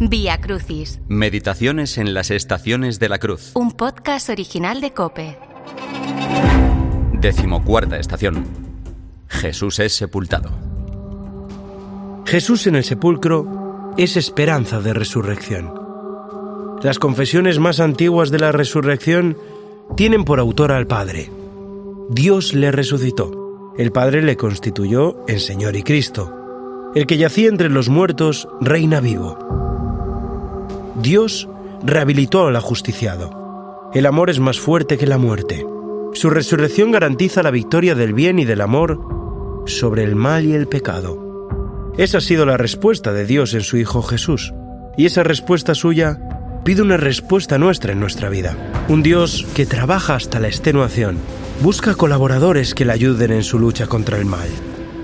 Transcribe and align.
Vía 0.00 0.40
Crucis, 0.40 1.00
Meditaciones 1.08 1.98
en 1.98 2.14
las 2.14 2.30
estaciones 2.30 2.98
de 2.98 3.08
la 3.08 3.18
cruz. 3.18 3.52
un 3.54 3.72
podcast 3.72 4.28
original 4.30 4.80
de 4.80 4.92
Cope. 4.92 5.36
Decimocuarta 7.12 7.98
estación. 7.98 8.44
Jesús 9.28 9.80
es 9.80 9.94
sepultado. 9.94 10.50
Jesús 12.26 12.66
en 12.66 12.76
el 12.76 12.84
sepulcro 12.84 13.92
es 13.96 14.16
esperanza 14.16 14.80
de 14.80 14.94
resurrección. 14.94 15.74
Las 16.82 16.98
confesiones 16.98 17.58
más 17.58 17.80
antiguas 17.80 18.30
de 18.30 18.38
la 18.38 18.52
resurrección 18.52 19.36
tienen 19.96 20.24
por 20.24 20.38
autor 20.38 20.70
al 20.70 20.86
Padre. 20.86 21.30
Dios 22.10 22.54
le 22.54 22.70
resucitó. 22.70 23.74
El 23.76 23.90
Padre 23.90 24.22
le 24.22 24.36
constituyó 24.36 25.24
en 25.26 25.40
Señor 25.40 25.74
y 25.76 25.82
Cristo. 25.82 26.37
El 26.98 27.06
que 27.06 27.16
yacía 27.16 27.48
entre 27.48 27.68
los 27.68 27.88
muertos 27.88 28.48
reina 28.60 28.98
vivo. 28.98 29.38
Dios 31.00 31.48
rehabilitó 31.80 32.48
al 32.48 32.56
ajusticiado. 32.56 33.92
El 33.94 34.04
amor 34.04 34.30
es 34.30 34.40
más 34.40 34.58
fuerte 34.58 34.98
que 34.98 35.06
la 35.06 35.16
muerte. 35.16 35.64
Su 36.14 36.28
resurrección 36.28 36.90
garantiza 36.90 37.44
la 37.44 37.52
victoria 37.52 37.94
del 37.94 38.14
bien 38.14 38.40
y 38.40 38.44
del 38.44 38.62
amor 38.62 38.98
sobre 39.66 40.02
el 40.02 40.16
mal 40.16 40.44
y 40.44 40.54
el 40.54 40.66
pecado. 40.66 41.92
Esa 41.96 42.18
ha 42.18 42.20
sido 42.20 42.44
la 42.46 42.56
respuesta 42.56 43.12
de 43.12 43.26
Dios 43.26 43.54
en 43.54 43.60
su 43.60 43.76
Hijo 43.76 44.02
Jesús. 44.02 44.52
Y 44.96 45.06
esa 45.06 45.22
respuesta 45.22 45.76
suya 45.76 46.18
pide 46.64 46.82
una 46.82 46.96
respuesta 46.96 47.58
nuestra 47.58 47.92
en 47.92 48.00
nuestra 48.00 48.28
vida. 48.28 48.56
Un 48.88 49.04
Dios 49.04 49.46
que 49.54 49.66
trabaja 49.66 50.16
hasta 50.16 50.40
la 50.40 50.48
extenuación. 50.48 51.18
Busca 51.62 51.94
colaboradores 51.94 52.74
que 52.74 52.84
le 52.84 52.92
ayuden 52.92 53.30
en 53.30 53.44
su 53.44 53.60
lucha 53.60 53.86
contra 53.86 54.18
el 54.18 54.24
mal. 54.24 54.48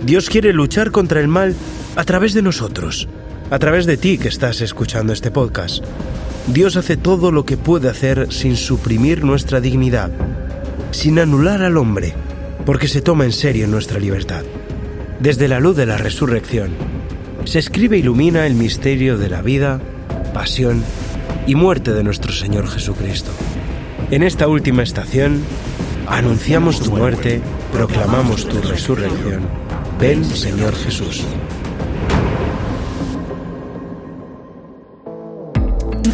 Dios 0.05 0.29
quiere 0.29 0.53
luchar 0.53 0.91
contra 0.91 1.21
el 1.21 1.29
mal 1.29 1.55
a 1.97 2.05
través 2.05 2.35
de 2.35 2.43
nosotros, 2.43 3.09
a 3.51 3.59
través 3.59 3.87
de 3.87 3.97
ti 3.97 4.19
que 4.19 4.29
estás 4.29 4.61
escuchando 4.61 5.13
este 5.13 5.31
podcast. 5.31 5.85
Dios 6.49 6.77
hace 6.77 6.97
todo 6.97 7.31
lo 7.31 7.45
que 7.45 7.57
puede 7.57 7.89
hacer 7.89 8.33
sin 8.33 8.57
suprimir 8.57 9.25
nuestra 9.25 9.61
dignidad, 9.61 10.11
sin 10.91 11.19
anular 11.19 11.63
al 11.63 11.77
hombre, 11.77 12.15
porque 12.67 12.89
se 12.89 13.01
toma 13.01 13.25
en 13.25 13.33
serio 13.33 13.67
nuestra 13.67 14.01
libertad. 14.01 14.43
Desde 15.21 15.49
la 15.49 15.61
luz 15.61 15.77
de 15.77 15.87
la 15.87 15.97
resurrección, 15.97 16.71
se 17.45 17.59
escribe 17.59 17.97
e 17.97 18.01
ilumina 18.01 18.47
el 18.47 18.55
misterio 18.55 19.17
de 19.17 19.29
la 19.29 19.43
vida, 19.43 19.81
pasión 20.33 20.83
y 21.47 21.55
muerte 21.55 21.93
de 21.93 22.03
nuestro 22.03 22.33
Señor 22.33 22.69
Jesucristo. 22.69 23.31
En 24.11 24.23
esta 24.23 24.49
última 24.49 24.83
estación, 24.83 25.43
anunciamos 26.09 26.81
tu 26.81 26.91
muerte, 26.91 27.41
proclamamos 27.73 28.49
tu 28.49 28.61
resurrección. 28.61 29.43
Ven, 29.99 30.25
Señor 30.25 30.75
Jesús. 30.75 31.25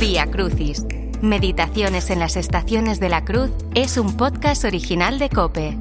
Vía 0.00 0.24
Crucis, 0.30 0.86
Meditaciones 1.20 2.08
en 2.08 2.20
las 2.20 2.38
estaciones 2.38 3.00
de 3.00 3.10
la 3.10 3.22
cruz 3.22 3.50
es 3.74 3.98
un 3.98 4.16
podcast 4.16 4.64
original 4.64 5.18
de 5.18 5.28
Cope. 5.28 5.76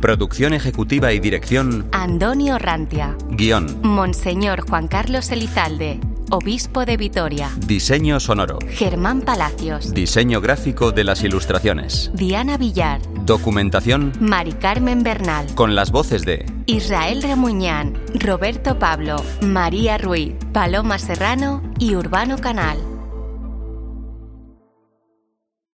Producción 0.00 0.54
ejecutiva 0.54 1.12
y 1.12 1.20
dirección. 1.20 1.86
Antonio 1.92 2.58
Rantia, 2.58 3.16
Guión. 3.28 3.78
Monseñor 3.82 4.68
Juan 4.68 4.88
Carlos 4.88 5.30
Elizalde, 5.30 6.00
Obispo 6.32 6.84
de 6.84 6.96
Vitoria, 6.96 7.48
Diseño 7.64 8.18
sonoro. 8.18 8.58
Germán 8.70 9.20
Palacios, 9.20 9.94
Diseño 9.94 10.40
gráfico 10.40 10.90
de 10.90 11.04
las 11.04 11.22
ilustraciones. 11.22 12.10
Diana 12.12 12.56
Villar, 12.56 13.00
Documentación 13.24 14.12
Mari 14.18 14.54
Carmen 14.54 15.04
Bernal, 15.04 15.46
con 15.54 15.76
las 15.76 15.92
voces 15.92 16.22
de 16.22 16.44
Israel 16.66 17.22
Remuñán, 17.22 17.94
Roberto 18.18 18.80
Pablo, 18.80 19.22
María 19.42 19.96
Ruiz, 19.96 20.34
Paloma 20.52 20.98
Serrano 20.98 21.62
y 21.78 21.94
Urbano 21.94 22.36
Canal. 22.36 22.89